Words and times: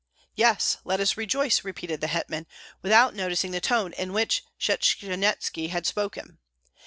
"Yes, 0.33 0.79
let 0.83 0.99
us 0.99 1.15
rejoice!" 1.15 1.63
repeated 1.63 2.01
the 2.01 2.07
hetman, 2.07 2.47
without 2.81 3.13
noticing 3.13 3.51
the 3.51 3.61
tone 3.61 3.93
in 3.93 4.13
which 4.13 4.43
Shchanyetski 4.59 5.69
had 5.69 5.85
spoken. 5.85 6.39